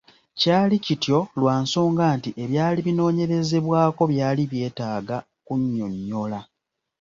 [0.39, 6.39] Kyali kityo lwa nsonga nti ebyali binoonyerezebwako byali byetaaga kunnyonnyola.